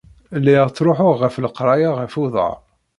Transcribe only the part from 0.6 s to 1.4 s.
ttruḥuɣ ɣer